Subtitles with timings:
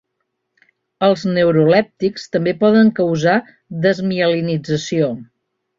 [1.07, 3.39] Els neurolèptics també poden causar
[3.87, 5.17] desmielinització.